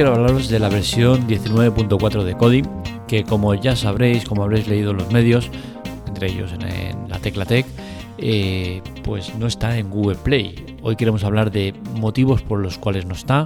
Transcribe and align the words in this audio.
quiero 0.00 0.14
hablaros 0.14 0.48
de 0.48 0.58
la 0.58 0.70
versión 0.70 1.28
19.4 1.28 2.22
de 2.22 2.34
Kodi, 2.34 2.62
que 3.06 3.22
como 3.22 3.54
ya 3.54 3.76
sabréis, 3.76 4.24
como 4.24 4.42
habréis 4.42 4.66
leído 4.66 4.92
en 4.92 4.96
los 4.96 5.12
medios, 5.12 5.50
entre 6.08 6.28
ellos 6.28 6.54
en, 6.54 7.06
la 7.10 7.18
Tecla 7.18 7.44
Tech, 7.44 7.66
eh, 8.16 8.80
pues 9.04 9.34
no 9.34 9.46
está 9.46 9.76
en 9.76 9.90
Google 9.90 10.16
Play. 10.16 10.78
Hoy 10.80 10.96
queremos 10.96 11.22
hablar 11.22 11.50
de 11.50 11.74
motivos 11.96 12.40
por 12.40 12.60
los 12.60 12.78
cuales 12.78 13.04
no 13.04 13.12
está, 13.12 13.44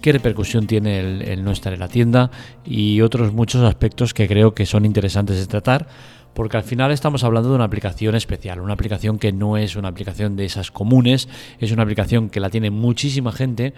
qué 0.00 0.12
repercusión 0.12 0.66
tiene 0.66 0.98
el, 0.98 1.44
no 1.44 1.50
estar 1.50 1.74
en 1.74 1.80
la 1.80 1.88
tienda 1.88 2.30
y 2.64 3.02
otros 3.02 3.34
muchos 3.34 3.62
aspectos 3.62 4.14
que 4.14 4.26
creo 4.26 4.54
que 4.54 4.64
son 4.64 4.86
interesantes 4.86 5.36
de 5.36 5.46
tratar 5.46 5.88
porque 6.32 6.56
al 6.56 6.64
final 6.64 6.90
estamos 6.90 7.22
hablando 7.22 7.50
de 7.50 7.54
una 7.54 7.64
aplicación 7.64 8.14
especial, 8.14 8.60
una 8.60 8.74
aplicación 8.74 9.18
que 9.18 9.32
no 9.32 9.56
es 9.56 9.76
una 9.76 9.88
aplicación 9.88 10.36
de 10.36 10.44
esas 10.46 10.70
comunes, 10.70 11.28
es 11.58 11.70
una 11.72 11.82
aplicación 11.82 12.28
que 12.30 12.40
la 12.40 12.50
tiene 12.50 12.70
muchísima 12.70 13.32
gente 13.32 13.72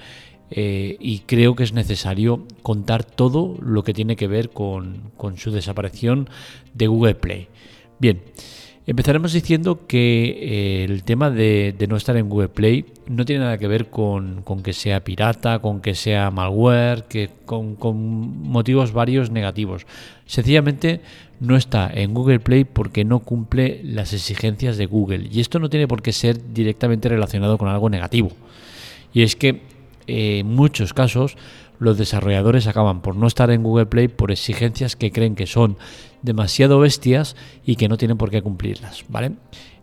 eh, 0.51 0.97
y 1.01 1.21
creo 1.21 1.55
que 1.55 1.65
es 1.65 1.73
necesario 1.73 2.47
contar 2.63 3.05
todo 3.05 3.57
lo 3.61 3.83
que 3.83 3.93
tiene 3.93 4.17
que 4.17 4.29
ver 4.29 4.51
con, 4.51 5.13
su 5.37 5.51
desaparición 5.51 6.29
de 6.75 6.87
Google 6.87 7.15
Play. 7.15 7.49
Bien, 7.99 8.23
empezaremos 8.87 9.33
diciendo 9.33 9.87
que 9.87 10.39
eh, 10.41 10.85
el 10.85 11.05
tema 11.05 11.31
de, 11.31 11.75
no 11.89 11.97
estar 11.97 12.17
en 12.17 12.31
Google 12.31 12.49
Play 12.49 12.87
no 13.09 13.27
tiene 13.27 13.45
nada 13.45 13.59
que 13.59 13.69
ver 13.69 13.91
con, 13.91 14.43
que 14.63 14.73
sea 14.73 15.05
pirata, 15.05 15.59
con 15.59 15.81
que 15.83 15.95
sea 15.95 16.31
malware, 16.31 17.05
que 17.05 17.29
con, 17.45 17.77
motivos 18.43 18.93
varios 18.93 19.31
negativos. 19.31 19.87
Sencillamente 20.25 21.03
no 21.41 21.57
está 21.57 21.91
en 21.93 22.15
Google 22.15 22.41
Play 22.41 22.65
porque 22.65 23.05
no 23.05 23.19
cumple 23.19 23.81
las 23.85 24.15
exigencias 24.15 24.79
de 24.79 24.87
Google. 24.87 25.29
Y 25.31 25.41
esto 25.41 25.59
no 25.59 25.69
tiene 25.69 25.87
por 25.87 26.01
qué 26.01 26.13
ser 26.13 26.55
directamente 26.55 27.09
relacionado 27.11 27.59
con 27.59 27.69
algo 27.69 27.91
negativo. 27.91 28.33
Y 29.13 29.23
es 29.23 29.37
que 29.37 29.78
en 30.09 30.47
muchos 30.47 30.95
casos 30.95 31.37
los 31.79 31.97
desarrolladores 31.97 32.67
acaban 32.67 33.03
por 33.03 33.15
no 33.15 33.27
estar 33.27 33.51
en 33.51 33.63
Google 33.63 33.87
Play 33.87 34.09
por 34.09 34.33
exigencias 34.33 34.97
que 34.97 35.13
creen 35.13 35.37
que 35.37 35.47
son 35.47 35.77
demasiado 36.23 36.81
bestias 36.81 37.37
y 37.65 37.77
que 37.77 37.89
no 37.89 37.97
tienen 37.97 38.19
por 38.19 38.31
qué 38.31 38.43
cumplirlas, 38.43 39.05
¿vale? 39.09 39.33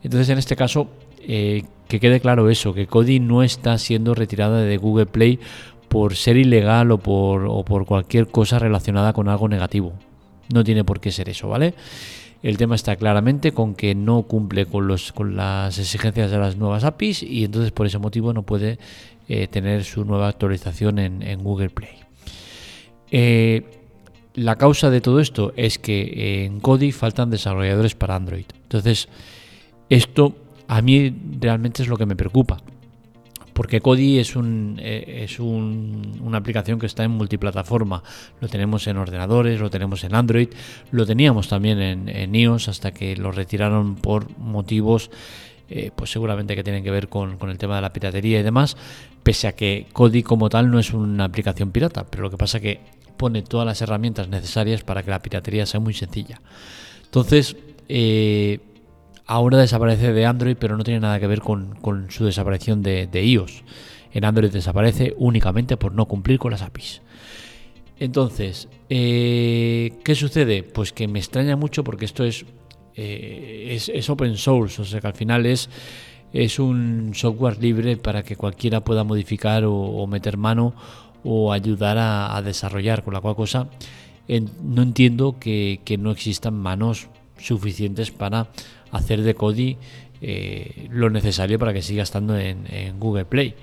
Entonces 0.03 0.29
en 0.29 0.37
este 0.37 0.55
caso 0.55 0.89
eh, 1.21 1.63
que 1.87 1.99
quede 1.99 2.19
claro 2.19 2.49
eso, 2.49 2.73
que 2.73 2.87
Kodi 2.87 3.19
no 3.19 3.43
está 3.43 3.77
siendo 3.77 4.13
retirada 4.13 4.61
de 4.61 4.77
Google 4.77 5.05
Play 5.05 5.39
por 5.87 6.15
ser 6.15 6.35
ilegal 6.37 6.91
o 6.91 6.97
por, 6.97 7.45
o 7.45 7.63
por 7.63 7.85
cualquier 7.85 8.27
cosa 8.27 8.59
relacionada 8.59 9.13
con 9.13 9.29
algo 9.29 9.47
negativo. 9.47 9.93
No 10.53 10.63
tiene 10.63 10.83
por 10.83 10.99
qué 10.99 11.11
ser 11.11 11.29
eso, 11.29 11.47
¿vale? 11.47 11.73
El 12.43 12.57
tema 12.57 12.75
está 12.75 12.95
claramente 12.95 13.53
con 13.53 13.73
que 13.73 13.95
no 13.95 14.23
cumple 14.23 14.67
con, 14.67 14.87
los, 14.87 15.11
con 15.11 15.35
las 15.35 15.79
exigencias 15.79 16.29
de 16.29 16.37
las 16.37 16.57
nuevas 16.57 16.83
APIs 16.83 17.23
y 17.23 17.45
entonces 17.45 17.71
por 17.71 17.87
ese 17.87 17.97
motivo 17.97 18.33
no 18.33 18.43
puede 18.43 18.77
eh, 19.27 19.47
tener 19.47 19.83
su 19.83 20.05
nueva 20.05 20.27
actualización 20.27 20.99
en, 20.99 21.43
Google 21.43 21.69
Play. 21.69 21.95
Eh, 23.11 23.63
la 24.35 24.57
causa 24.57 24.89
de 24.89 25.01
todo 25.01 25.19
esto 25.19 25.53
es 25.55 25.79
que 25.79 26.45
en 26.45 26.59
Kodi 26.59 26.91
faltan 26.91 27.29
desarrolladores 27.29 27.95
para 27.95 28.15
Android. 28.15 28.45
Entonces, 28.63 29.07
esto 29.89 30.35
a 30.67 30.81
mí 30.81 31.13
realmente 31.39 31.83
es 31.83 31.87
lo 31.87 31.97
que 31.97 32.05
me 32.05 32.15
preocupa. 32.15 32.61
Porque 33.53 33.79
Kodi 33.79 34.19
eh, 34.19 35.23
es 35.23 35.39
una 35.39 36.37
aplicación 36.37 36.77
que 36.77 36.85
está 36.85 37.05
en 37.05 37.11
multiplataforma. 37.11 38.03
Lo 38.41 38.49
tenemos 38.49 38.85
en 38.87 38.97
ordenadores, 38.97 39.61
lo 39.61 39.69
tenemos 39.69 40.03
en 40.03 40.13
Android, 40.13 40.49
lo 40.91 41.05
teníamos 41.05 41.47
también 41.47 41.79
en, 41.79 42.09
en 42.09 42.35
iOS 42.35 42.67
hasta 42.67 42.91
que 42.91 43.15
lo 43.15 43.31
retiraron 43.31 43.95
por 43.95 44.37
motivos 44.37 45.09
eh, 45.69 45.91
pues 45.95 46.11
seguramente 46.11 46.55
que 46.55 46.63
tienen 46.63 46.83
que 46.83 46.91
ver 46.91 47.09
con, 47.09 47.37
el 47.49 47.57
tema 47.57 47.75
de 47.75 47.81
la 47.81 47.91
piratería 47.91 48.39
y 48.39 48.43
demás, 48.43 48.77
pese 49.23 49.47
a 49.47 49.55
que 49.55 49.87
Kodi 49.93 50.21
como 50.21 50.49
tal 50.49 50.69
no 50.69 50.77
es 50.77 50.93
una 50.93 51.25
aplicación 51.25 51.71
pirata, 51.71 52.05
pero 52.05 52.23
lo 52.23 52.29
que 52.29 52.37
pasa 52.37 52.57
es 52.57 52.61
que 52.61 52.79
pone 53.17 53.41
todas 53.41 53.65
las 53.65 53.81
herramientas 53.81 54.27
necesarias 54.27 54.83
para 54.83 55.01
que 55.01 55.09
la 55.09 55.21
piratería 55.21 55.65
sea 55.65 55.79
muy 55.79 55.93
sencilla. 55.93 56.41
Entonces, 57.05 57.55
eh, 57.89 58.59
ahora 59.25 59.57
desaparece 59.57 60.13
de 60.13 60.25
Android, 60.25 60.57
pero 60.59 60.77
no 60.77 60.83
tiene 60.83 60.99
nada 60.99 61.19
que 61.19 61.27
ver 61.27 61.41
con, 61.41 61.77
su 62.09 62.25
desaparición 62.25 62.83
de, 62.83 63.09
iOS. 63.13 63.63
En 64.13 64.23
Android 64.23 64.51
desaparece 64.51 65.15
únicamente 65.17 65.77
por 65.77 65.93
no 65.93 66.05
cumplir 66.05 66.39
con 66.39 66.51
las 66.51 66.61
APIs. 66.61 67.01
Entonces, 67.97 68.67
eh, 68.89 69.93
¿qué 70.03 70.15
sucede? 70.15 70.63
Pues 70.63 70.91
que 70.91 71.07
me 71.07 71.19
extraña 71.19 71.55
mucho 71.55 71.83
porque 71.83 72.05
esto 72.05 72.23
es 72.23 72.45
eh, 72.95 73.77
es, 73.93 74.09
open 74.09 74.37
source, 74.37 74.81
o 74.81 74.85
sea 74.85 75.01
que 75.01 75.07
al 75.07 75.13
final 75.13 75.45
es, 75.45 75.69
es 76.31 76.59
un 76.59 77.11
software 77.13 77.61
libre 77.61 77.97
para 77.97 78.23
que 78.23 78.35
cualquiera 78.35 78.81
pueda 78.81 79.03
modificar 79.03 79.63
o, 79.65 80.07
meter 80.07 80.37
mano 80.37 80.73
o 81.23 81.51
ayudar 81.51 81.97
a, 81.99 82.41
desarrollar, 82.41 83.03
con 83.03 83.13
la 83.13 83.21
cual 83.21 83.35
cosa 83.35 83.67
no 84.27 84.81
entiendo 84.81 85.37
que, 85.39 85.97
no 85.99 86.11
existan 86.11 86.55
manos 86.55 87.09
suficientes 87.37 88.11
para 88.11 88.47
hacer 88.91 89.21
de 89.21 89.35
Kodi 89.35 89.77
eh, 90.21 90.87
lo 90.89 91.09
necesario 91.09 91.59
para 91.59 91.73
que 91.73 91.81
siga 91.81 92.03
estando 92.03 92.37
en, 92.37 92.65
Google 92.99 93.25
Play. 93.25 93.55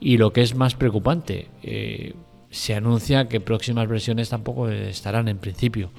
Y 0.00 0.16
lo 0.16 0.32
que 0.32 0.42
es 0.42 0.54
más 0.54 0.74
preocupante, 0.74 1.48
eh, 1.62 2.14
se 2.50 2.74
anuncia 2.74 3.28
que 3.28 3.40
próximas 3.40 3.88
versiones 3.88 4.30
tampoco 4.30 4.68
estarán 4.68 5.28
en 5.28 5.38
principio 5.38 5.90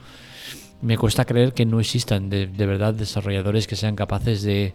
me 0.82 0.98
cuesta 0.98 1.26
creer 1.26 1.54
que 1.54 1.66
no 1.66 1.80
existan 1.80 2.30
de, 2.30 2.46
verdad 2.46 2.94
desarrolladores 2.94 3.68
que 3.68 3.76
sean 3.76 3.96
capaces 3.96 4.42
de 4.44 4.74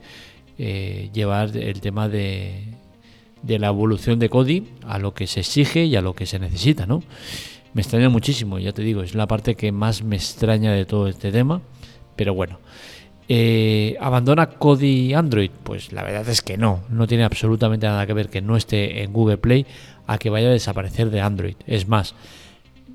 eh, 0.58 1.10
llevar 1.12 1.56
el 1.56 1.80
tema 1.80 2.08
de, 2.08 2.64
de, 3.42 3.58
la 3.58 3.68
evolución 3.68 4.18
de 4.18 4.28
Kodi 4.28 4.68
a 4.86 4.98
lo 4.98 5.14
que 5.14 5.26
se 5.26 5.40
exige 5.40 5.84
y 5.84 5.96
a 5.96 6.02
lo 6.02 6.14
que 6.14 6.26
se 6.26 6.38
necesita, 6.38 6.86
¿no? 6.86 7.02
Me 7.72 7.82
extraña 7.82 8.08
muchísimo, 8.08 8.58
ya 8.58 8.72
te 8.72 8.82
digo, 8.82 9.02
es 9.02 9.14
la 9.14 9.26
parte 9.26 9.56
que 9.56 9.72
más 9.72 10.02
me 10.02 10.16
extraña 10.16 10.72
de 10.72 10.84
todo 10.84 11.08
este 11.08 11.32
tema, 11.32 11.60
pero 12.14 12.34
bueno. 12.34 12.58
Eh, 13.28 13.96
¿Abandona 14.00 14.50
Kodi 14.50 15.14
Android? 15.14 15.50
Pues 15.62 15.92
la 15.92 16.02
verdad 16.02 16.28
es 16.28 16.42
que 16.42 16.58
no, 16.58 16.84
no 16.90 17.06
tiene 17.06 17.24
absolutamente 17.24 17.86
nada 17.86 18.06
que 18.06 18.12
ver 18.12 18.28
que 18.28 18.42
no 18.42 18.56
esté 18.56 19.02
en 19.02 19.12
Google 19.12 19.38
Play 19.38 19.66
a 20.06 20.18
que 20.18 20.28
vaya 20.30 20.48
a 20.48 20.52
desaparecer 20.52 21.10
de 21.10 21.22
Android. 21.22 21.56
Es 21.66 21.88
más, 21.88 22.14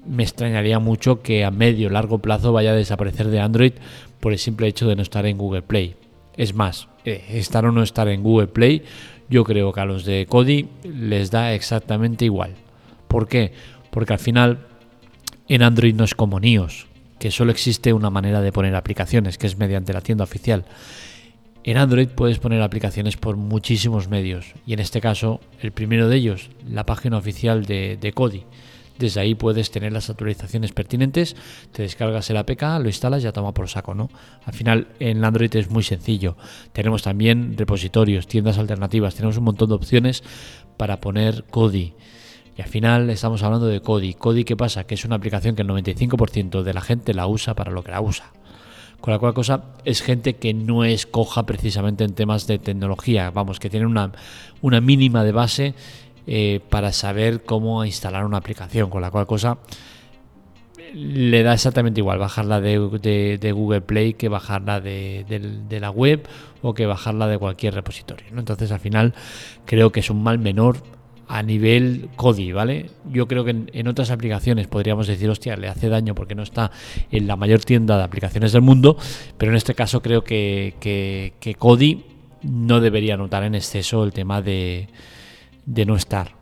me 0.06 0.24
extrañaría 0.24 0.80
mucho 0.80 1.22
que 1.22 1.46
a 1.46 1.52
medio 1.52 1.90
largo 1.90 2.20
plazo 2.20 2.54
vaya 2.54 2.72
a 2.72 2.76
desaparecer 2.76 3.28
de 3.28 3.40
Android 3.40 3.74
por 4.20 4.32
el 4.32 4.40
simple 4.40 4.68
hecho 4.68 4.88
de 4.88 4.96
no 4.96 5.02
estar 5.02 5.26
en 5.26 5.38
Google 5.38 5.62
Play. 5.62 5.96
Es 6.36 6.54
más, 6.54 6.88
eh, 7.06 7.24
estar 7.30 7.66
o 7.66 7.72
no 7.72 7.84
estar 7.84 8.08
en 8.08 8.24
Google 8.24 8.48
Play, 8.48 8.84
yo 9.30 9.44
creo 9.44 9.72
que 9.72 9.82
a 9.82 9.86
los 9.86 10.06
de 10.06 10.26
Kodi 10.28 10.68
les 10.84 11.32
da 11.32 11.54
exactamente 11.54 12.26
igual. 12.26 12.56
¿Por 13.08 13.28
qué? 13.28 13.54
Porque 13.92 14.14
al 14.14 14.20
final 14.20 14.68
en 15.48 15.64
Android 15.64 15.96
no 15.96 16.04
es 16.04 16.16
como 16.16 16.40
iOS, 16.40 16.88
que 17.20 17.31
solo 17.31 17.52
existe 17.52 17.94
una 17.94 18.10
manera 18.10 18.42
de 18.42 18.52
poner 18.52 18.76
aplicaciones, 18.76 19.38
que 19.38 19.48
es 19.48 19.58
mediante 19.58 19.94
la 19.94 20.02
tienda 20.02 20.24
oficial. 20.24 20.66
En 21.64 21.78
Android 21.78 22.08
puedes 22.08 22.40
poner 22.40 22.62
aplicaciones 22.62 23.18
por 23.18 23.36
muchísimos 23.36 24.08
medios 24.08 24.54
y 24.66 24.74
en 24.74 24.80
este 24.80 25.02
caso 25.02 25.42
el 25.62 25.72
primero 25.72 26.08
de 26.08 26.16
ellos, 26.16 26.50
la 26.68 26.86
página 26.86 27.18
oficial 27.18 27.66
de, 27.66 27.98
de 28.00 28.14
Kodi. 28.14 28.46
Desde 29.00 29.22
ahí 29.22 29.34
puedes 29.34 29.72
tener 29.72 29.94
las 29.94 30.10
actualizaciones 30.10 30.74
pertinentes, 30.74 31.38
te 31.72 31.84
descargas 31.84 32.30
el 32.30 32.36
APK, 32.36 32.62
lo 32.82 32.88
instalas 32.88 33.22
y 33.22 33.24
ya 33.24 33.32
toma 33.32 33.54
por 33.54 33.70
saco, 33.70 33.96
¿no? 33.96 34.10
Al 34.44 34.54
final 34.54 34.90
en 35.00 35.24
Android 35.24 35.56
es 35.56 35.70
muy 35.70 35.84
sencillo. 35.84 36.36
Tenemos 36.74 37.02
también 37.02 37.56
repositorios, 37.58 38.28
tiendas 38.28 38.58
alternativas, 38.58 39.16
tenemos 39.16 39.38
un 39.38 39.46
montón 39.46 39.70
de 39.70 39.76
opciones 39.76 40.22
para 40.76 41.00
poner 41.00 41.46
Kodi. 41.46 41.94
Y 42.58 42.62
al 42.62 42.68
final 42.68 43.10
estamos 43.10 43.42
hablando 43.42 43.68
de 43.68 43.80
Kodi. 43.80 44.16
Kodi, 44.16 44.44
¿qué 44.44 44.58
pasa? 44.58 44.84
Que 44.84 44.96
es 44.96 45.06
una 45.06 45.16
aplicación 45.16 45.56
que 45.56 45.62
el 45.62 45.70
95% 45.70 46.62
de 46.62 46.74
la 46.74 46.81
gente 46.81 47.14
la 47.14 47.26
usa 47.26 47.56
para 47.56 47.72
lo 47.72 47.84
que 47.86 47.92
la 47.92 48.02
usa. 48.02 48.34
Con 49.00 49.14
la 49.14 49.20
cual 49.20 49.34
cosa 49.34 49.64
es 49.86 50.02
gente 50.02 50.36
que 50.36 50.54
no 50.54 50.84
es 50.84 51.06
coja 51.06 51.45
precisamente 51.45 52.04
en 52.04 52.16
temas 52.16 52.48
de 52.48 52.60
tecnología, 52.60 53.31
vamos, 53.31 53.60
que 53.60 53.69
tiene 53.69 53.86
una, 53.86 54.12
una 54.62 54.81
mínima 54.81 55.24
de 55.24 55.31
base 55.31 55.74
eh, 56.31 56.60
para 56.70 56.94
saber 56.94 57.42
cómo 57.42 57.84
instalar 57.84 58.24
una 58.24 58.38
aplicación, 58.38 58.92
con 58.92 59.02
la 59.02 59.10
cual 59.10 59.26
cosa 59.26 59.58
le 60.94 61.42
da 61.42 61.56
exactamente 61.56 62.02
igual 62.02 62.20
bajarla 62.20 62.62
de, 62.62 63.40
de, 63.40 63.52
Google 63.52 63.81
Play 63.81 64.14
que 64.14 64.30
bajarla 64.30 64.80
de, 64.80 65.26
la 65.81 65.90
web 65.90 66.28
o 66.62 66.76
que 66.76 66.86
bajarla 66.86 67.26
de 67.26 67.40
cualquier 67.40 67.74
repositorio. 67.74 68.28
Entonces 68.38 68.72
al 68.72 68.80
final 68.80 69.16
creo 69.66 69.92
que 69.92 70.02
es 70.02 70.12
un 70.12 70.22
mal 70.22 70.38
menor 70.38 70.78
a 71.28 71.42
nivel 71.42 72.10
Kodi, 72.16 72.52
¿vale? 72.52 72.92
Yo 73.12 73.28
creo 73.28 73.44
que 73.44 73.66
en, 73.74 73.88
otras 73.88 74.12
aplicaciones 74.12 74.68
podríamos 74.68 75.08
decir, 75.08 75.31
hostia, 75.31 75.58
le 75.58 75.68
hace 75.68 75.90
daño 75.90 76.14
porque 76.14 76.36
no 76.36 76.44
está 76.44 76.70
en 77.10 77.26
la 77.26 77.38
mayor 77.38 77.66
tienda 77.66 77.98
de 77.98 78.04
aplicaciones 78.04 78.52
del 78.52 78.62
mundo, 78.62 78.98
pero 79.40 79.52
en 79.52 79.58
este 79.58 79.74
caso 79.74 80.04
creo 80.04 80.24
que, 80.24 80.76
que, 80.80 81.58
no 82.44 82.81
debería 82.81 83.18
notar 83.18 83.44
en 83.44 83.56
exceso 83.56 84.04
el 84.04 84.14
tema 84.14 84.44
de, 84.44 84.90
de 85.69 85.86
no 85.86 85.95
estar. 85.95 86.36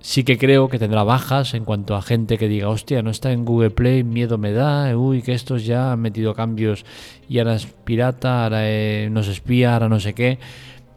Sí 0.00 0.24
que 0.24 0.36
creo 0.36 0.68
que 0.68 0.80
tendrá 0.80 1.04
bajas 1.04 1.54
en 1.54 1.64
cuanto 1.64 1.94
a 1.94 2.02
gente 2.02 2.36
que 2.36 2.48
diga, 2.48 2.68
hostia, 2.68 3.02
no 3.02 3.10
está 3.10 3.30
en 3.30 3.44
Google 3.44 3.70
Play, 3.70 4.02
miedo 4.02 4.36
me 4.36 4.50
da, 4.50 4.96
uy, 4.96 5.22
que 5.22 5.32
estos 5.32 5.64
ya 5.64 5.92
han 5.92 6.00
metido 6.00 6.34
cambios 6.34 6.84
y 7.28 7.38
ahora 7.38 7.54
es 7.54 7.66
pirata, 7.66 8.42
ahora 8.42 8.68
eh, 8.68 9.08
nos 9.12 9.28
espía, 9.28 9.74
ahora 9.74 9.88
no 9.88 10.00
sé 10.00 10.12
qué. 10.14 10.40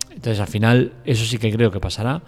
Entonces 0.09 0.39
al 0.39 0.47
final 0.47 0.93
eso 1.05 1.23
sí 1.25 1.37
que 1.37 1.51
creo 1.51 1.69
que 1.69 1.79
pasará, 1.79 2.23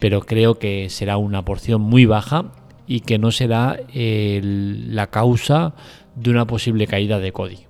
pero 0.00 0.22
creo 0.22 0.58
que 0.58 0.90
será 0.90 1.16
una 1.16 1.44
porción 1.44 1.80
muy 1.80 2.04
baja 2.06 2.52
y 2.88 3.00
que 3.00 3.18
no 3.18 3.30
será 3.30 3.78
la 3.92 5.06
causa 5.08 5.74
de 6.16 6.30
una 6.30 6.46
posible 6.46 6.88
caída 6.88 7.20
de 7.20 7.30
Kodi. 7.30 7.66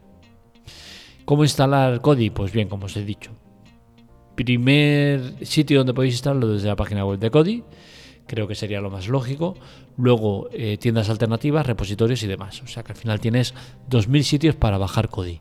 ¿Cómo 1.27 1.44
instalar 1.44 2.00
Kodi? 2.00 2.31
Pues 2.31 2.53
bien, 2.53 2.69
como 2.69 2.87
os 2.87 2.97
he 2.97 3.05
dicho. 3.05 3.33
Primer 4.37 5.44
sitio 5.44 5.79
donde 5.79 5.94
podéis 5.94 6.15
instalarlo 6.15 6.49
desde 6.49 6.69
la 6.69 6.77
página 6.77 7.05
web 7.05 7.19
de 7.19 7.31
Kodi, 7.31 7.65
creo 8.27 8.47
que 8.47 8.55
sería 8.55 8.81
lo 8.81 8.91
más 8.91 9.09
lógico. 9.09 9.56
Luego 9.97 10.49
eh, 10.53 10.77
tiendas 10.79 11.09
alternativas, 11.09 11.67
repositorios 11.67 12.23
y 12.23 12.27
demás. 12.27 12.62
O 12.62 12.67
sea 12.67 12.83
que 12.83 12.93
al 12.93 12.99
final 12.99 13.19
tienes 13.19 13.55
2.000 13.91 14.23
sitios 14.23 14.55
para 14.55 14.79
bajar 14.79 15.09
Kodi. 15.09 15.41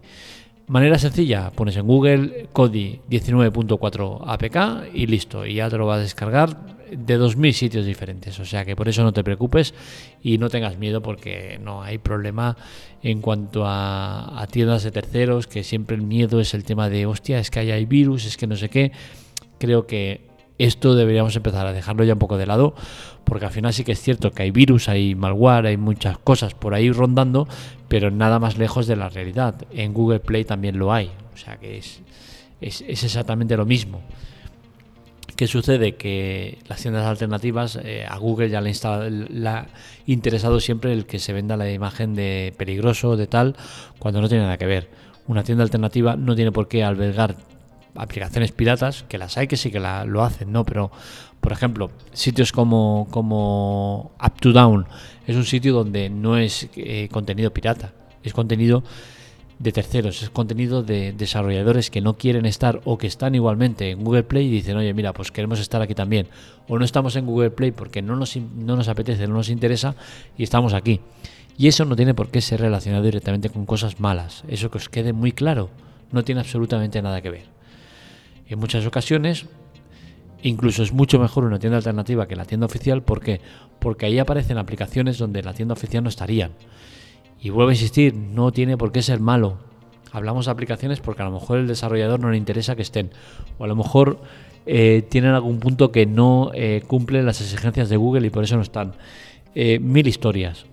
Manera 0.67 0.97
sencilla, 0.97 1.51
pones 1.51 1.77
en 1.77 1.85
Google 1.85 2.47
Kodi 2.51 2.99
19.4 3.07 4.23
APK 4.25 4.95
y 4.95 5.05
listo, 5.05 5.45
y 5.45 5.55
ya 5.55 5.69
te 5.69 5.77
lo 5.77 5.85
vas 5.85 5.99
a 5.99 6.01
descargar 6.01 6.75
de 6.91 7.19
2.000 7.19 7.51
sitios 7.51 7.85
diferentes. 7.85 8.39
O 8.39 8.45
sea 8.45 8.65
que 8.65 8.75
por 8.75 8.89
eso 8.89 9.03
no 9.03 9.13
te 9.13 9.23
preocupes 9.23 9.75
y 10.23 10.37
no 10.37 10.49
tengas 10.49 10.77
miedo 10.77 11.01
porque 11.01 11.59
no 11.61 11.83
hay 11.83 11.99
problema 11.99 12.57
en 13.03 13.21
cuanto 13.21 13.63
a, 13.65 14.47
tiendas 14.51 14.83
de 14.83 14.91
terceros, 14.91 15.45
que 15.45 15.63
siempre 15.63 15.95
el 15.95 16.01
miedo 16.01 16.39
es 16.39 16.55
el 16.55 16.63
tema 16.63 16.89
de, 16.89 17.05
hostia, 17.05 17.39
es 17.39 17.51
que 17.51 17.59
hay 17.59 17.85
virus, 17.85 18.25
es 18.25 18.37
que 18.37 18.47
no 18.47 18.55
sé 18.55 18.69
qué. 18.69 18.91
Creo 19.59 19.85
que 19.85 20.21
esto 20.57 20.95
deberíamos 20.95 21.35
empezar 21.35 21.67
a 21.67 21.73
dejarlo 21.73 22.03
ya 22.03 22.13
un 22.13 22.19
poco 22.19 22.37
de 22.37 22.45
lado, 22.45 22.75
porque 23.23 23.45
al 23.45 23.51
final 23.51 23.73
sí 23.73 23.83
que 23.83 23.91
es 23.91 24.01
cierto 24.01 24.31
que 24.31 24.43
hay 24.43 24.51
virus, 24.51 24.89
hay 24.89 25.15
malware, 25.15 25.67
hay 25.67 25.77
muchas 25.77 26.17
cosas 26.17 26.53
por 26.53 26.73
ahí 26.73 26.91
rondando, 26.91 27.47
pero 27.87 28.11
nada 28.11 28.39
más 28.39 28.57
lejos 28.57 28.87
de 28.87 28.95
la 28.95 29.09
realidad. 29.09 29.55
En 29.71 29.93
Google 29.93 30.19
Play 30.19 30.45
también 30.45 30.77
lo 30.77 30.93
hay, 30.93 31.11
o 31.33 31.37
sea 31.37 31.57
que 31.57 31.77
es, 31.77 32.01
es, 32.61 32.83
es 32.87 33.03
exactamente 33.03 33.57
lo 33.57 33.65
mismo. 33.65 34.01
¿Qué 35.35 35.47
sucede? 35.47 35.95
Que 35.95 36.59
las 36.69 36.81
tiendas 36.81 37.05
alternativas, 37.05 37.77
eh, 37.83 38.05
a 38.07 38.17
Google 38.17 38.49
ya 38.49 38.61
le, 38.61 38.71
ha 39.49 39.67
interesado 40.05 40.61
siempre 40.61 40.93
el 40.93 41.05
que 41.05 41.19
se 41.19 41.33
venda 41.33 41.57
la 41.57 41.69
imagen 41.69 42.15
de 42.15 42.53
peligroso, 42.57 43.17
de 43.17 43.27
tal, 43.27 43.55
cuando 43.99 44.21
no 44.21 44.29
tiene 44.29 44.45
nada 44.45 44.57
que 44.57 44.65
ver. 44.65 44.89
Una 45.27 45.43
tienda 45.43 45.63
alternativa 45.63 46.15
no 46.15 46.35
tiene 46.35 46.53
por 46.53 46.69
qué 46.69 46.85
albergar 46.85 47.35
aplicaciones 47.95 48.51
piratas, 48.51 49.03
que 49.07 49.17
las 49.17 49.37
hay 49.37 49.47
que 49.47 49.57
sí 49.57 49.71
que 49.71 49.79
lo 49.79 50.23
hacen, 50.23 50.51
¿no? 50.51 50.65
Pero, 50.65 50.91
por 51.41 51.51
ejemplo, 51.51 51.91
sitios 52.13 52.51
como, 52.51 53.07
como 53.11 54.11
Up 54.23 54.39
to 54.39 54.51
Down 54.51 54.87
es 55.27 55.35
un 55.35 55.45
sitio 55.45 55.73
donde 55.73 56.09
no 56.09 56.37
es 56.37 56.69
eh, 56.75 57.09
contenido 57.11 57.51
pirata, 57.51 57.93
es 58.23 58.33
contenido 58.33 58.83
de 59.59 59.71
terceros, 59.71 60.21
es 60.21 60.29
contenido 60.29 60.83
de 60.83 61.13
desarrolladores 61.13 61.89
que 61.89 62.01
no 62.01 62.17
quieren 62.17 62.45
estar 62.45 62.81
o 62.83 62.97
que 62.97 63.07
están 63.07 63.35
igualmente 63.35 63.91
en 63.91 64.03
Google 64.03 64.23
Play 64.23 64.47
y 64.47 64.51
dicen, 64.51 64.75
oye, 64.75 64.93
mira, 64.93 65.13
pues 65.13 65.31
queremos 65.31 65.59
estar 65.59 65.81
aquí 65.81 65.95
también. 65.95 66.27
O 66.67 66.77
no 66.77 66.83
estamos 66.83 67.15
en 67.15 67.25
Google 67.25 67.51
Play 67.51 67.71
porque 67.71 68.01
no 68.01 68.15
nos, 68.15 68.35
no 68.35 68.75
nos 68.75 68.89
apetece, 68.89 69.27
no 69.27 69.35
nos 69.35 69.49
interesa 69.49 69.95
y 70.37 70.43
estamos 70.43 70.73
aquí. 70.73 70.99
Y 71.57 71.67
eso 71.67 71.85
no 71.85 71.95
tiene 71.95 72.13
por 72.13 72.29
qué 72.29 72.41
ser 72.41 72.59
relacionado 72.59 73.03
directamente 73.03 73.49
con 73.49 73.65
cosas 73.65 73.99
malas. 73.99 74.43
Eso 74.49 74.69
que 74.69 74.77
os 74.77 74.89
quede 74.89 75.13
muy 75.13 75.31
claro. 75.31 75.69
No 76.11 76.23
tiene 76.23 76.41
absolutamente 76.41 77.01
nada 77.01 77.21
que 77.21 77.29
ver. 77.29 77.54
En 78.47 78.59
muchas 78.59 78.85
ocasiones, 78.85 79.45
incluso 80.43 80.83
es 80.83 80.93
mucho 80.93 81.19
mejor 81.19 81.45
una 81.45 81.59
tienda 81.59 81.77
alternativa 81.77 82.27
que 82.27 82.35
la 82.35 82.45
tienda 82.45 82.65
oficial. 82.65 83.01
¿Por 83.01 83.21
qué? 83.21 83.41
Porque 83.79 84.05
ahí 84.05 84.19
aparecen 84.19 84.57
aplicaciones 84.57 85.17
donde 85.17 85.41
la 85.41 85.53
tienda 85.53 85.73
oficial 85.73 86.03
no 86.03 86.09
estarían. 86.09 86.51
Y 87.41 87.49
vuelvo 87.49 87.69
a 87.69 87.73
insistir, 87.73 88.13
no 88.13 88.51
tiene 88.51 88.77
por 88.77 88.91
qué 88.91 89.01
ser 89.01 89.19
malo. 89.19 89.57
Hablamos 90.11 90.45
de 90.45 90.51
aplicaciones 90.51 90.99
porque 90.99 91.23
a 91.23 91.25
lo 91.25 91.31
mejor 91.31 91.57
el 91.57 91.67
desarrollador 91.67 92.19
no 92.19 92.31
le 92.31 92.37
interesa 92.37 92.75
que 92.75 92.83
estén. 92.83 93.11
O 93.57 93.65
a 93.65 93.67
lo 93.67 93.75
mejor 93.75 94.19
eh, 94.65 95.03
tienen 95.09 95.31
algún 95.31 95.59
punto 95.59 95.91
que 95.91 96.05
no 96.05 96.51
eh, 96.53 96.83
cumple 96.87 97.21
las 97.23 97.41
exigencias 97.41 97.89
de 97.89 97.97
Google 97.97 98.25
y 98.25 98.29
por 98.29 98.43
eso 98.43 98.55
no 98.55 98.61
están. 98.61 98.93
Eh, 99.53 99.79
mil 99.79 100.07
historias. 100.07 100.65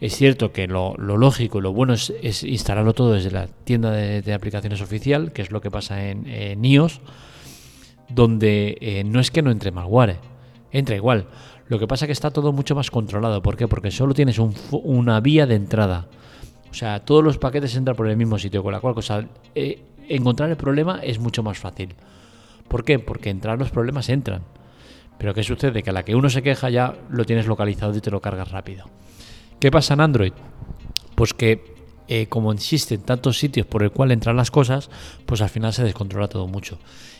Es 0.00 0.16
cierto 0.16 0.52
que 0.52 0.66
lo, 0.66 0.94
lógico 0.96 1.58
y 1.58 1.62
lo 1.62 1.72
bueno 1.72 1.92
es, 1.92 2.42
instalarlo 2.42 2.94
todo 2.94 3.12
desde 3.12 3.30
la 3.30 3.46
tienda 3.46 3.90
de, 3.90 4.32
aplicaciones 4.32 4.80
oficial, 4.80 5.32
que 5.32 5.42
es 5.42 5.50
lo 5.50 5.60
que 5.60 5.70
pasa 5.70 6.08
en, 6.08 6.26
en 6.26 6.64
iOS, 6.64 7.00
donde 8.08 9.02
no 9.06 9.20
es 9.20 9.30
que 9.30 9.42
no 9.42 9.50
entre 9.50 9.72
malware, 9.72 10.16
entra 10.72 10.96
igual. 10.96 11.26
Lo 11.70 11.78
que 11.78 11.86
pasa 11.86 12.04
es 12.04 12.08
que 12.08 12.12
está 12.12 12.32
todo 12.32 12.52
mucho 12.52 12.74
más 12.74 12.90
controlado. 12.90 13.42
¿Por 13.42 13.56
qué? 13.56 13.68
Porque 13.68 13.92
solo 13.92 14.12
tienes 14.12 14.40
una 14.72 15.20
vía 15.20 15.46
de 15.46 15.54
entrada. 15.54 16.08
O 16.68 16.74
sea, 16.74 16.98
todos 17.04 17.22
los 17.22 17.38
paquetes 17.38 17.76
entran 17.76 17.96
por 17.96 18.08
el 18.08 18.16
mismo 18.16 18.40
sitio, 18.40 18.64
con 18.64 18.72
la 18.72 18.80
cual 18.80 18.96
eh, 19.54 19.80
encontrar 20.08 20.50
el 20.50 20.56
problema 20.56 20.98
es 21.00 21.20
mucho 21.20 21.44
más 21.44 21.58
fácil. 21.58 21.94
¿Por 22.66 22.84
qué? 22.84 22.98
Porque 22.98 23.30
entrar 23.30 23.56
los 23.56 23.70
problemas 23.70 24.08
entran. 24.08 24.42
Pero 25.16 25.32
¿qué 25.32 25.44
sucede? 25.44 25.84
Que 25.84 25.90
a 25.90 25.92
la 25.92 26.04
que 26.04 26.16
uno 26.16 26.28
se 26.28 26.42
queja 26.42 26.70
ya 26.70 26.96
lo 27.08 27.24
tienes 27.24 27.46
localizado 27.46 27.96
y 27.96 28.00
te 28.00 28.10
lo 28.10 28.20
cargas 28.20 28.50
rápido. 28.50 28.86
¿Qué 29.60 29.70
pasa 29.70 29.92
en 29.92 30.00
Android? 30.00 30.32
Pues 31.14 31.34
que 31.34 31.74
eh, 32.08 32.26
como 32.28 32.50
existen 32.50 33.02
tantos 33.02 33.38
sitios 33.38 33.66
por 33.66 33.82
el 33.82 33.90
cual 33.90 34.10
entran 34.10 34.36
las 34.36 34.50
cosas, 34.50 34.88
pues 35.26 35.42
al 35.42 35.50
final 35.50 35.74
se 35.74 35.84
descontrola 35.84 36.28
todo 36.28 36.48
mucho. 36.48 36.78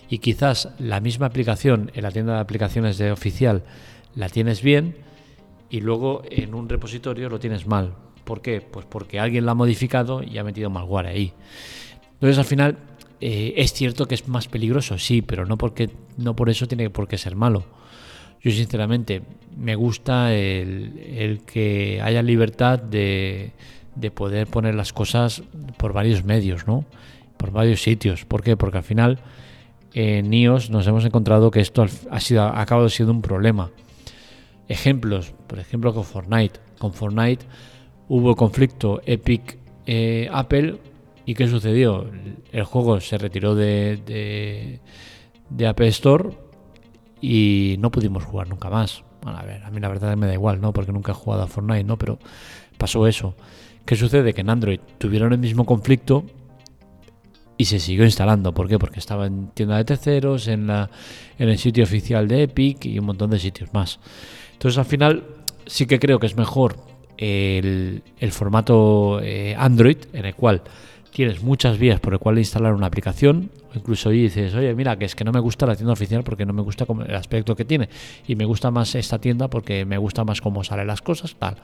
Y 0.08 0.18
quizás 0.18 0.70
la 0.78 1.00
misma 1.00 1.26
aplicación 1.26 1.92
en 1.94 2.02
la 2.02 2.10
tienda 2.10 2.34
de 2.34 2.40
aplicaciones 2.40 2.96
de 2.96 3.12
oficial 3.12 3.62
la 4.14 4.30
tienes 4.30 4.62
bien 4.62 4.96
y 5.68 5.80
luego 5.80 6.22
en 6.30 6.54
un 6.54 6.68
repositorio 6.68 7.28
lo 7.28 7.38
tienes 7.38 7.66
mal. 7.66 7.92
¿Por 8.24 8.40
qué? 8.40 8.62
Pues 8.62 8.86
porque 8.86 9.20
alguien 9.20 9.44
la 9.44 9.52
ha 9.52 9.54
modificado 9.54 10.22
y 10.22 10.38
ha 10.38 10.44
metido 10.44 10.70
malware 10.70 11.08
ahí. 11.08 11.34
Entonces 12.14 12.38
al 12.38 12.46
final 12.46 12.78
eh, 13.20 13.52
es 13.58 13.74
cierto 13.74 14.06
que 14.06 14.14
es 14.14 14.26
más 14.28 14.48
peligroso, 14.48 14.96
sí, 14.98 15.20
pero 15.20 15.44
no, 15.44 15.58
porque, 15.58 15.90
no 16.16 16.34
por 16.34 16.48
eso 16.48 16.66
tiene 16.66 16.88
por 16.88 17.06
qué 17.06 17.18
ser 17.18 17.36
malo. 17.36 17.64
Yo 18.42 18.50
sinceramente 18.50 19.22
me 19.56 19.74
gusta 19.74 20.34
el, 20.34 21.42
que 21.46 22.00
haya 22.02 22.22
libertad 22.22 22.78
de, 22.78 23.52
de, 23.94 24.10
poder 24.10 24.46
poner 24.46 24.74
las 24.74 24.92
cosas 24.92 25.42
por 25.76 25.92
varios 25.92 26.24
medios, 26.24 26.66
¿no? 26.66 26.84
Por 27.36 27.50
varios 27.50 27.82
sitios. 27.82 28.24
¿Por 28.24 28.42
qué? 28.42 28.56
Porque 28.56 28.78
al 28.78 28.84
final 28.84 29.18
en 29.92 30.32
iOS 30.32 30.70
nos 30.70 30.86
hemos 30.86 31.04
encontrado 31.04 31.50
que 31.50 31.60
esto 31.60 31.84
ha, 32.10 32.20
sido, 32.20 32.42
ha 32.42 32.60
acabado 32.60 32.88
siendo 32.88 33.12
un 33.12 33.22
problema. 33.22 33.70
Ejemplos, 34.68 35.34
por 35.46 35.58
ejemplo 35.58 35.92
con 35.92 36.04
Fortnite. 36.04 36.60
Con 36.78 36.92
Fortnite 36.92 37.44
hubo 38.08 38.36
conflicto 38.36 39.02
Epic 39.04 39.58
eh, 39.86 40.28
Apple 40.32 40.78
y 41.26 41.34
¿qué 41.34 41.48
sucedió? 41.48 42.06
El 42.52 42.64
juego 42.64 43.00
se 43.00 43.18
retiró 43.18 43.54
de, 43.54 44.80
de, 45.50 45.66
Apple 45.66 45.88
Store 45.88 46.30
y 47.20 47.76
no 47.78 47.90
pudimos 47.90 48.24
jugar 48.24 48.48
nunca 48.48 48.70
más. 48.70 49.04
a 49.24 49.42
ver, 49.42 49.62
a 49.62 49.70
mí 49.70 49.80
la 49.80 49.88
verdad 49.88 50.16
me 50.16 50.26
da 50.26 50.34
igual, 50.34 50.60
¿no? 50.60 50.72
Porque 50.72 50.92
nunca 50.92 51.12
he 51.12 51.14
jugado 51.14 51.42
a 51.42 51.46
Fortnite, 51.46 51.84
¿no? 51.84 51.96
Pero 51.96 52.18
pasó 52.78 53.06
eso. 53.06 53.34
¿Qué 53.84 53.96
sucede? 53.96 54.32
Que 54.32 54.40
en 54.42 54.50
Android 54.50 54.80
tuvieron 54.98 55.32
el 55.32 55.38
mismo 55.38 55.64
conflicto 55.64 56.24
y 57.56 57.66
se 57.66 57.78
siguió 57.78 58.04
instalando. 58.04 58.54
¿Por 58.54 58.68
qué? 58.68 58.78
Porque 58.78 58.98
estaba 58.98 59.26
en 59.26 59.48
tienda 59.48 59.76
de 59.76 59.84
terceros, 59.84 60.48
en, 60.48 60.66
la, 60.66 60.90
en 61.38 61.48
el 61.48 61.58
sitio 61.58 61.84
oficial 61.84 62.26
de 62.26 62.44
Epic 62.44 62.86
y 62.86 62.98
un 62.98 63.06
montón 63.06 63.30
de 63.30 63.38
sitios 63.38 63.72
más. 63.74 64.00
Entonces 64.52 64.78
al 64.78 64.86
final 64.86 65.24
sí 65.66 65.86
que 65.86 65.98
creo 65.98 66.18
que 66.18 66.26
es 66.26 66.36
mejor 66.36 66.76
el, 67.18 68.02
formato 68.30 69.20
eh, 69.22 69.54
Android 69.58 69.98
en 70.12 70.24
el 70.24 70.34
cual 70.34 70.62
tienes 71.12 71.42
muchas 71.42 71.78
vías 71.78 72.00
por 72.00 72.12
el 72.12 72.18
cual 72.18 72.38
instalar 72.38 72.74
una 72.74 72.86
aplicación, 72.86 73.50
o 73.72 73.78
incluso 73.78 74.10
dices, 74.10 74.54
oye, 74.54 74.74
mira, 74.74 74.96
que 74.98 75.04
es 75.04 75.14
que 75.14 75.24
no 75.24 75.32
me 75.32 75.40
gusta 75.40 75.66
la 75.66 75.76
tienda 75.76 75.92
oficial 75.92 76.22
porque 76.22 76.46
no 76.46 76.52
me 76.52 76.62
gusta 76.62 76.86
el 77.06 77.14
aspecto 77.14 77.56
que 77.56 77.64
tiene, 77.64 77.88
y 78.26 78.36
me 78.36 78.44
gusta 78.44 78.70
más 78.70 78.94
esta 78.94 79.18
tienda 79.18 79.48
porque 79.48 79.84
me 79.84 79.98
gusta 79.98 80.24
más 80.24 80.40
cómo 80.40 80.64
salen 80.64 80.86
las 80.86 81.02
cosas, 81.02 81.34
tal, 81.38 81.56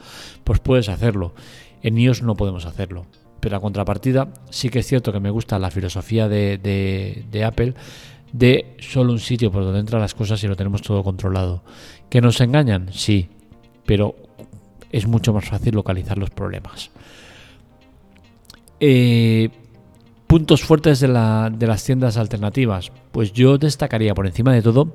pues 0.45 0.61
puedes 0.61 0.89
hacerlo. 0.89 1.35
En 1.83 1.99
iOS 1.99 2.23
no 2.23 2.35
podemos 2.35 2.67
hacerlo. 2.67 3.07
Pero 3.41 3.59
a 3.59 3.61
contrapartida, 3.61 4.33
sí 4.51 4.71
que 4.71 4.81
es 4.81 4.87
cierto 4.87 5.13
que 5.13 5.21
me 5.21 5.31
gusta 5.31 5.59
la 5.59 5.71
filosofía 5.71 6.29
de, 6.29 6.59
de 6.59 7.45
Apple 7.45 7.75
de 8.33 8.77
solo 8.81 9.13
un 9.13 9.21
sitio 9.21 9.51
por 9.51 9.65
donde 9.65 9.81
entran 9.81 10.03
las 10.03 10.15
cosas 10.15 10.43
y 10.43 10.49
lo 10.49 10.57
tenemos 10.57 10.83
todo 10.83 11.03
controlado. 11.03 11.63
¿Que 12.11 12.21
nos 12.21 12.41
engañan? 12.41 12.89
Sí, 12.93 13.29
pero 13.85 14.17
es 14.91 15.07
mucho 15.07 15.33
más 15.33 15.49
fácil 15.49 15.75
localizar 15.75 16.19
los 16.19 16.31
problemas. 16.31 16.91
Eh, 18.81 19.51
puntos 20.27 20.63
fuertes 20.63 21.01
de, 21.01 21.09
las 21.09 21.85
tiendas 21.85 22.17
alternativas. 22.17 22.93
Pues 23.13 23.33
yo 23.33 23.59
destacaría 23.59 24.15
por 24.15 24.27
encima 24.27 24.53
de 24.53 24.63
todo 24.63 24.93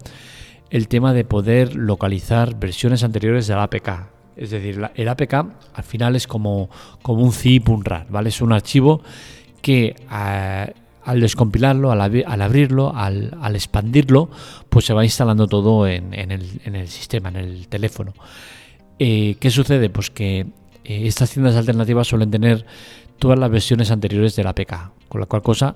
el 0.70 0.88
tema 0.88 1.14
de 1.14 1.26
poder 1.26 1.76
localizar 1.76 2.60
versiones 2.60 3.04
anteriores 3.04 3.48
de 3.48 3.56
la 3.56 3.64
APK. 3.64 3.90
Es 4.38 4.52
decir, 4.52 4.82
el 4.96 5.08
APK 5.08 5.34
al 5.74 5.84
final 5.84 6.16
es 6.16 6.28
como, 6.28 6.70
un 7.06 7.34
zip, 7.34 7.70
un 7.70 7.84
RAR, 7.84 8.08
¿vale? 8.10 8.30
Es 8.30 8.42
un 8.42 8.54
archivo 8.54 9.02
que 9.62 9.96
eh, 10.12 10.74
al 11.04 11.20
descompilarlo, 11.20 11.92
al, 11.92 12.02
abrirlo, 12.02 12.96
al, 12.96 13.56
expandirlo, 13.56 14.30
pues 14.70 14.86
se 14.86 14.94
va 14.94 15.04
instalando 15.04 15.48
todo 15.48 15.88
en, 15.88 16.14
el, 16.14 16.88
sistema, 16.88 17.30
en 17.30 17.36
el 17.38 17.68
teléfono. 17.68 18.14
Eh, 19.00 19.36
¿Qué 19.40 19.50
sucede? 19.50 19.90
Pues 19.90 20.10
que 20.10 20.48
estas 20.84 21.32
tiendas 21.32 21.56
alternativas 21.56 22.08
suelen 22.08 22.32
tener 22.32 22.66
todas 23.22 23.38
las 23.38 23.52
versiones 23.52 23.92
anteriores 23.92 24.36
de 24.36 24.44
la 24.44 24.50
APK, 24.50 24.74
con 25.08 25.22
la 25.22 25.28
cual 25.28 25.44
cosa 25.44 25.76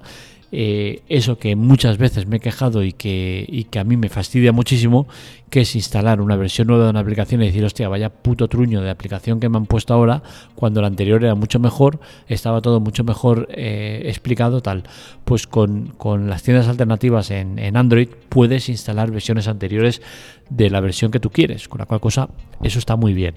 eh, 0.57 1.01
eso 1.09 1.37
que 1.37 1.55
muchas 1.55 1.97
veces 1.97 2.27
me 2.27 2.37
he 2.37 2.39
quejado 2.39 2.81
y 2.83 2.93
que, 2.93 3.67
que 3.69 3.77
a 3.77 3.83
mí 3.83 3.97
me 3.97 4.09
fastidia 4.09 4.51
muchísimo, 4.51 5.05
que 5.49 5.61
es 5.61 5.75
instalar 5.75 6.21
una 6.21 6.37
versión 6.37 6.67
nueva 6.67 6.85
de 6.85 6.91
una 6.91 7.01
aplicación 7.01 7.43
y 7.43 7.47
decir, 7.47 7.65
hostia, 7.65 7.89
vaya 7.89 8.09
puto 8.09 8.47
truño 8.47 8.81
de 8.81 8.89
aplicación 8.89 9.39
que 9.39 9.49
me 9.49 9.57
han 9.57 9.65
puesto 9.65 9.93
ahora, 9.93 10.23
cuando 10.55 10.79
la 10.81 10.87
anterior 10.87 11.21
era 11.23 11.35
mucho 11.35 11.59
mejor, 11.59 11.99
estaba 12.29 12.61
todo 12.61 12.79
mucho 12.79 13.03
mejor 13.03 13.49
eh, 13.51 14.03
explicado, 14.05 14.61
tal. 14.61 14.83
Pues 15.25 15.45
con, 15.45 15.93
las 16.29 16.43
tiendas 16.43 16.69
alternativas 16.69 17.31
en, 17.31 17.59
en, 17.59 17.75
Android 17.75 18.07
puedes 18.29 18.69
instalar 18.69 19.11
versiones 19.11 19.49
anteriores 19.49 20.01
de 20.49 20.69
la 20.69 20.79
versión 20.79 21.11
que 21.11 21.19
tú 21.19 21.31
quieres, 21.31 21.67
con 21.67 21.79
la 21.79 21.85
cual 21.85 21.99
cosa, 21.99 22.29
eso 22.63 22.79
está 22.79 22.95
muy 22.95 23.13
bien. 23.13 23.35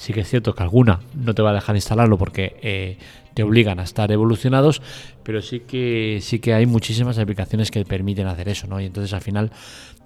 Sí 0.00 0.14
que 0.14 0.20
es 0.20 0.30
cierto 0.30 0.54
que 0.54 0.62
alguna 0.62 1.00
no 1.14 1.34
te 1.34 1.42
va 1.42 1.50
a 1.50 1.52
dejar 1.52 1.76
instalarlo 1.76 2.16
porque 2.16 2.56
eh, 2.62 2.96
te 3.34 3.42
obligan 3.42 3.80
a 3.80 3.82
estar 3.82 4.10
evolucionados, 4.10 4.80
pero 5.22 5.42
sí 5.42 5.60
que 5.60 6.20
sí 6.22 6.38
que 6.38 6.54
hay 6.54 6.64
muchísimas 6.64 7.18
aplicaciones 7.18 7.70
que 7.70 7.84
permiten 7.84 8.26
hacer 8.26 8.48
eso, 8.48 8.66
¿no? 8.66 8.80
Y 8.80 8.86
entonces 8.86 9.12
al 9.12 9.20
final 9.20 9.50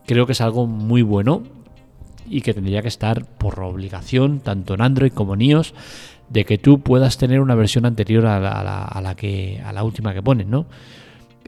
creo 0.05 0.27
que 0.27 0.33
es 0.33 0.41
algo 0.41 0.67
muy 0.67 1.03
bueno 1.03 1.45
y 2.29 2.41
que 2.41 2.53
tendría 2.53 2.83
que 2.83 2.89
estar 2.89 3.25
por 3.25 3.61
obligación, 3.61 4.41
tanto 4.41 4.75
en 4.75 4.81
Android 4.81 5.13
como 5.13 5.35
en 5.35 5.43
iOS, 5.43 5.75
de 6.29 6.45
que 6.45 6.59
tú 6.59 6.81
puedas 6.81 7.17
tener 7.17 7.39
una 7.39 7.55
versión 7.55 7.87
anterior 7.87 8.27
a 8.27 8.41
la, 8.41 9.15
que 9.15 9.63
a 9.65 9.73
la 9.73 9.85
última 9.85 10.13
que 10.13 10.23
ponen, 10.23 10.51
¿no? 10.51 10.67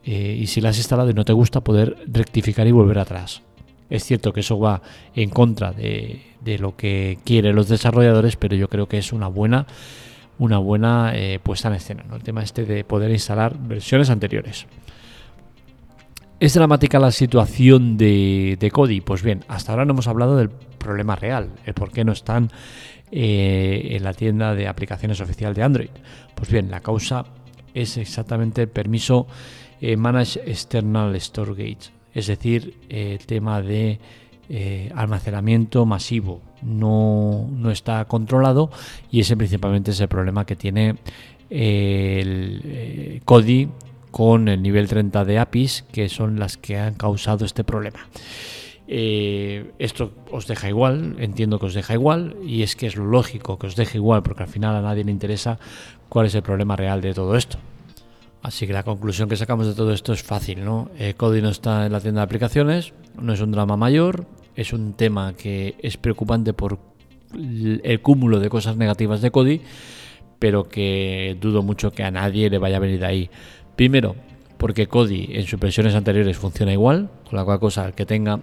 Eh, 0.04 0.38
y 0.40 0.46
si 0.46 0.60
la 0.60 0.68
has 0.68 0.78
instalado 0.78 1.10
y 1.10 1.14
no 1.14 1.24
te 1.24 1.32
gusta, 1.32 1.62
poder 1.62 1.96
rectificar 2.06 2.64
y 2.68 2.70
volver 2.70 3.00
atrás. 3.00 3.42
Es 3.88 4.04
cierto 4.04 4.32
que 4.32 4.40
eso 4.40 4.58
va 4.58 4.82
en 5.14 5.30
contra 5.30 5.72
de, 5.72 6.22
lo 6.58 6.76
que 6.76 7.18
quieren 7.24 7.54
los 7.54 7.68
desarrolladores, 7.68 8.36
pero 8.36 8.56
yo 8.56 8.68
creo 8.68 8.88
que 8.88 8.98
es 8.98 9.12
una 9.12 9.28
buena, 9.28 9.66
una 10.38 10.58
buena 10.58 11.12
eh, 11.14 11.38
puesta 11.42 11.68
en 11.68 11.74
escena, 11.74 12.04
¿no? 12.08 12.16
el 12.16 12.22
tema 12.22 12.42
este 12.42 12.64
de 12.64 12.84
poder 12.84 13.10
instalar 13.10 13.56
versiones 13.58 14.10
anteriores. 14.10 14.66
¿Es 16.38 16.52
dramática 16.54 16.98
la 16.98 17.12
situación 17.12 17.96
de, 17.96 18.56
de 18.60 18.70
Kodi? 18.70 19.00
Pues 19.00 19.22
bien, 19.22 19.44
hasta 19.48 19.72
ahora 19.72 19.86
no 19.86 19.92
hemos 19.92 20.06
hablado 20.06 20.36
del 20.36 20.50
problema 20.50 21.16
real, 21.16 21.50
el 21.64 21.72
por 21.72 21.90
qué 21.90 22.04
no 22.04 22.12
están 22.12 22.50
eh, 23.10 23.88
en 23.92 24.02
la 24.04 24.12
tienda 24.12 24.54
de 24.54 24.68
aplicaciones 24.68 25.20
oficial 25.20 25.54
de 25.54 25.62
Android. 25.62 25.90
Pues 26.34 26.50
bien, 26.50 26.70
la 26.70 26.80
causa 26.80 27.24
es 27.72 27.96
exactamente 27.96 28.62
el 28.62 28.68
permiso 28.68 29.26
eh, 29.80 29.96
Manage 29.96 30.40
External 30.44 31.18
Storage 31.20 31.95
es 32.16 32.28
decir, 32.28 32.73
el 32.88 33.18
tema 33.26 33.61
de 33.61 34.00
eh, 34.49 34.90
almacenamiento 34.94 35.85
masivo 35.85 36.40
no, 36.62 37.46
está 37.70 38.02
controlado 38.06 38.70
y 39.11 39.20
ese 39.20 39.37
principalmente 39.37 39.90
es 39.90 40.00
el 40.00 40.08
problema 40.08 40.46
que 40.46 40.56
tiene 40.56 40.96
el 41.50 42.62
eh, 42.64 43.20
Kodi 43.26 43.68
con 44.11 44.49
el 44.49 44.62
nivel 44.62 44.88
30 44.88 45.26
de 45.26 45.38
APIs, 45.38 45.85
que 45.92 46.08
son 46.08 46.38
las 46.38 46.56
que 46.56 46.78
han 46.78 46.94
causado 46.94 47.44
este 47.44 47.64
problema. 47.64 48.08
Eh, 48.88 49.73
esto 49.78 50.12
os 50.32 50.46
deja 50.46 50.70
igual, 50.70 51.16
entiendo 51.18 51.58
que 51.58 51.66
os 51.66 51.75
deja 51.75 51.92
igual, 51.92 52.35
y 52.42 52.62
es 52.62 52.76
que 52.76 52.87
es 52.87 52.96
lo 52.96 53.04
lógico 53.04 53.58
que 53.58 53.66
os 53.66 53.76
deje 53.76 53.99
igual, 53.99 54.23
porque 54.23 54.44
al 54.44 54.49
final 54.49 54.75
a 54.75 54.80
nadie 54.80 55.04
le 55.04 55.11
interesa 55.11 55.58
cuál 56.08 56.25
es 56.25 56.35
el 56.35 56.42
problema 56.42 56.76
real 56.76 57.02
de 57.02 57.12
todo 57.12 57.37
esto. 57.37 57.58
Así 58.46 58.64
que 58.68 58.72
la 58.72 58.84
conclusión 58.84 59.28
que 59.28 59.36
sacamos 59.36 59.66
de 59.66 59.74
todo 59.74 59.92
esto 59.92 60.12
es 60.12 60.22
fácil, 60.22 60.64
¿no? 60.64 60.88
Eh, 60.96 61.14
Kodi 61.14 61.42
no 61.42 61.48
está 61.48 61.86
en 61.86 61.90
la 61.90 62.00
tienda 62.00 62.20
de 62.20 62.26
aplicaciones, 62.26 62.92
no 63.20 63.32
es 63.32 63.40
un 63.40 63.50
drama 63.50 63.76
mayor, 63.76 64.24
es 64.54 64.72
un 64.72 64.92
tema 64.92 65.34
que 65.36 65.74
es 65.80 65.96
preocupante 65.96 66.52
por 66.52 66.78
el 67.34 68.00
cúmulo 68.02 68.38
de 68.38 68.48
cosas 68.48 68.76
negativas 68.76 69.20
de 69.20 69.32
Kodi, 69.32 69.62
pero 70.38 70.68
que 70.68 71.36
dudo 71.40 71.64
mucho 71.64 71.90
que 71.90 72.04
a 72.04 72.12
nadie 72.12 72.48
le 72.48 72.58
vaya 72.58 72.76
a 72.76 72.78
venir 72.78 73.04
ahí. 73.04 73.30
Primero, 73.74 74.14
porque 74.58 74.86
Kodi 74.86 75.26
en 75.32 75.42
sus 75.42 75.58
versiones 75.58 75.96
anteriores 75.96 76.36
funciona 76.36 76.72
igual, 76.72 77.10
con 77.28 77.36
la 77.36 77.44
cual 77.44 77.58
cosa 77.58 77.90
que 77.90 78.06
tenga 78.06 78.38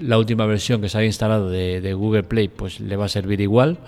la 0.00 0.16
última 0.16 0.46
versión 0.46 0.80
que 0.80 0.88
se 0.88 0.98
haya 0.98 1.06
instalado 1.08 1.50
de, 1.50 1.80
de 1.80 1.92
Google 1.94 2.22
Play, 2.22 2.46
pues 2.46 2.78
le 2.78 2.94
va 2.94 3.06
a 3.06 3.08
servir 3.08 3.40
igual. 3.40 3.78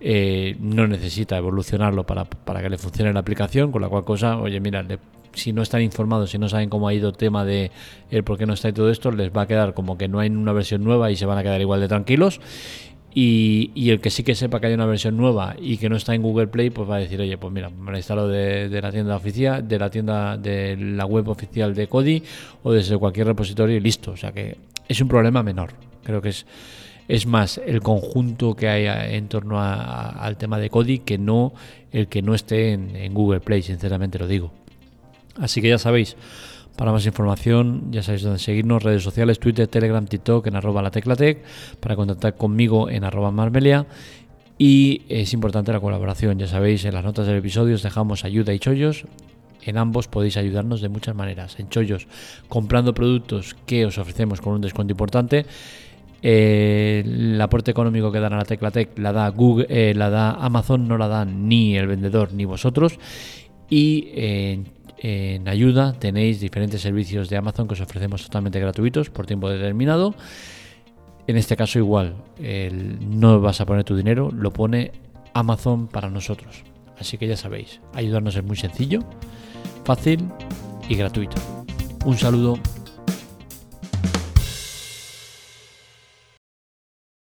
Eh, 0.00 0.56
no 0.60 0.86
necesita 0.86 1.36
evolucionarlo 1.36 2.04
para, 2.04 2.26
que 2.26 2.68
le 2.68 2.78
funcione 2.78 3.12
la 3.12 3.20
aplicación, 3.20 3.72
con 3.72 3.80
la 3.80 3.88
cual 3.88 4.04
cosa, 4.04 4.38
oye, 4.38 4.60
mira, 4.60 4.84
si 5.32 5.52
no 5.52 5.62
están 5.62 5.82
informados, 5.82 6.30
si 6.30 6.38
no 6.38 6.48
saben 6.48 6.68
cómo 6.68 6.88
ha 6.88 6.94
ido 6.94 7.08
el 7.08 7.16
tema 7.16 7.44
de 7.44 7.70
el 8.10 8.24
por 8.24 8.38
qué 8.38 8.46
no 8.46 8.54
está 8.54 8.68
y 8.68 8.72
todo 8.72 8.90
esto, 8.90 9.10
les 9.10 9.30
va 9.30 9.42
a 9.42 9.46
quedar 9.46 9.74
como 9.74 9.96
que 9.96 10.08
no 10.08 10.20
hay 10.20 10.28
una 10.30 10.52
versión 10.52 10.84
nueva 10.84 11.10
y 11.10 11.16
se 11.16 11.26
van 11.26 11.38
a 11.38 11.42
quedar 11.42 11.60
igual 11.60 11.80
de 11.80 11.88
tranquilos. 11.88 12.40
Y, 13.16 13.90
el 13.90 14.00
que 14.00 14.10
sí 14.10 14.24
que 14.24 14.34
sepa 14.34 14.58
que 14.58 14.66
hay 14.66 14.74
una 14.74 14.86
versión 14.86 15.16
nueva 15.16 15.54
y 15.56 15.76
que 15.76 15.88
no 15.88 15.94
está 15.94 16.16
en 16.16 16.22
Google 16.22 16.48
Play, 16.48 16.70
pues 16.70 16.90
va 16.90 16.96
a 16.96 16.98
decir, 16.98 17.20
oye, 17.20 17.38
pues 17.38 17.52
mira, 17.52 17.70
me 17.70 17.92
la 17.92 17.98
instalo 17.98 18.26
de, 18.26 18.68
de 18.68 18.82
la 18.82 18.90
tienda 18.90 19.14
oficial, 19.14 19.66
de 19.68 19.78
la 19.78 19.88
tienda 19.88 20.36
de 20.36 20.76
la 20.76 21.06
web 21.06 21.28
oficial 21.28 21.74
de 21.76 21.86
Kodi 21.86 22.24
o 22.64 22.72
desde 22.72 22.98
cualquier 22.98 23.28
repositorio 23.28 23.76
y 23.76 23.80
listo. 23.80 24.10
O 24.10 24.16
sea 24.16 24.32
que 24.32 24.56
es 24.88 25.00
un 25.00 25.06
problema 25.06 25.44
menor. 25.44 25.70
Creo 26.02 26.20
que 26.20 26.30
es 26.30 26.44
es 27.08 27.26
más 27.26 27.60
el 27.64 27.80
conjunto 27.80 28.54
que 28.54 28.68
hay 28.68 29.14
en 29.14 29.28
torno 29.28 29.60
al 29.60 30.36
tema 30.36 30.58
de 30.58 30.70
Kodi 30.70 31.00
que 31.00 31.18
no 31.18 31.52
el 31.92 32.08
que 32.08 32.22
no 32.22 32.34
esté 32.34 32.72
en, 32.72 33.14
Google 33.14 33.40
Play, 33.40 33.62
sinceramente 33.62 34.18
lo 34.18 34.26
digo. 34.26 34.50
Así 35.38 35.62
que 35.62 35.68
ya 35.68 35.78
sabéis, 35.78 36.16
para 36.76 36.90
más 36.90 37.06
información 37.06 37.92
ya 37.92 38.02
sabéis 38.02 38.22
dónde 38.22 38.40
seguirnos, 38.40 38.82
redes 38.82 39.02
sociales, 39.02 39.38
Twitter, 39.38 39.68
Telegram, 39.68 40.04
TikTok, 40.04 40.46
en 40.48 40.56
arroba 40.56 40.82
la 40.82 40.90
teclatec, 40.90 41.44
para 41.78 41.94
contactar 41.94 42.36
conmigo 42.36 42.90
en 42.90 43.04
arroba 43.04 43.30
marmelia. 43.30 43.86
Y 44.58 45.02
es 45.08 45.32
importante 45.32 45.72
la 45.72 45.80
colaboración, 45.80 46.38
ya 46.38 46.46
sabéis, 46.46 46.84
en 46.84 46.94
las 46.94 47.04
notas 47.04 47.26
del 47.26 47.36
episodio 47.36 47.74
os 47.74 47.82
dejamos 47.82 48.24
ayuda 48.24 48.52
y 48.52 48.58
chollos. 48.58 49.04
En 49.62 49.78
ambos 49.78 50.08
podéis 50.08 50.36
ayudarnos 50.36 50.80
de 50.80 50.88
muchas 50.88 51.14
maneras. 51.14 51.58
En 51.58 51.68
chollos, 51.68 52.06
comprando 52.48 52.92
productos 52.92 53.56
que 53.66 53.86
os 53.86 53.98
ofrecemos 53.98 54.40
con 54.40 54.52
un 54.54 54.60
descuento 54.60 54.92
importante 54.92 55.46
eh, 56.26 57.02
el 57.04 57.38
aporte 57.38 57.70
económico 57.70 58.10
que 58.10 58.18
dan 58.18 58.32
a 58.32 58.38
la 58.38 58.44
Teclatec 58.46 58.98
la 58.98 59.12
da 59.12 59.28
Google, 59.28 59.66
eh, 59.68 59.92
la 59.94 60.08
da 60.08 60.30
Amazon, 60.30 60.88
no 60.88 60.96
la 60.96 61.06
dan 61.06 61.46
ni 61.46 61.76
el 61.76 61.86
vendedor 61.86 62.32
ni 62.32 62.46
vosotros. 62.46 62.98
Y 63.68 64.08
en 64.16 65.48
ayuda 65.48 65.92
tenéis 65.92 66.40
diferentes 66.40 66.80
servicios 66.80 67.28
de 67.28 67.36
Amazon 67.36 67.68
que 67.68 67.74
os 67.74 67.80
ofrecemos 67.80 68.22
totalmente 68.22 68.58
gratuitos 68.58 69.10
por 69.10 69.26
tiempo 69.26 69.50
determinado. 69.50 70.14
En 71.26 71.36
este 71.36 71.56
caso 71.56 71.78
igual, 71.78 72.14
no 73.00 73.40
vas 73.40 73.60
a 73.60 73.66
poner 73.66 73.84
tu 73.84 73.96
dinero, 73.96 74.30
lo 74.30 74.52
pone 74.52 74.92
Amazon 75.34 75.88
para 75.88 76.08
nosotros. 76.08 76.62
Así 76.98 77.18
que 77.18 77.26
ya 77.26 77.36
sabéis, 77.36 77.80
ayudarnos 77.94 78.36
es 78.36 78.44
muy 78.44 78.56
sencillo, 78.56 79.00
fácil 79.84 80.20
y 80.88 80.94
gratuito. 80.94 81.36
Un 82.04 82.16
saludo 82.16 82.58